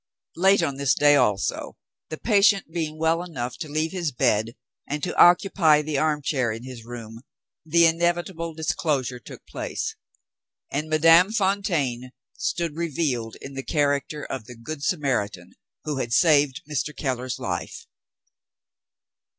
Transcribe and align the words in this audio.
Late 0.35 0.63
on 0.63 0.77
this 0.77 0.95
day 0.95 1.15
also, 1.15 1.77
the 2.09 2.17
patient 2.17 2.71
being 2.71 2.97
well 2.97 3.21
enough 3.21 3.55
to 3.59 3.69
leave 3.69 3.91
his 3.91 4.11
bed 4.11 4.55
and 4.87 5.03
to 5.03 5.15
occupy 5.15 5.83
the 5.83 5.99
armchair 5.99 6.51
in 6.51 6.63
his 6.63 6.83
room, 6.83 7.21
the 7.67 7.85
inevitable 7.85 8.55
disclosure 8.55 9.19
took 9.19 9.45
place; 9.45 9.95
and 10.71 10.89
Madame 10.89 11.31
Fontaine 11.31 12.13
stood 12.35 12.77
revealed 12.77 13.35
in 13.43 13.53
the 13.53 13.61
character 13.61 14.25
of 14.25 14.45
the 14.45 14.55
Good 14.55 14.81
Samaritan 14.83 15.51
who 15.83 15.97
had 15.97 16.13
saved 16.13 16.63
Mr. 16.67 16.97
Keller's 16.97 17.37
life. 17.37 17.85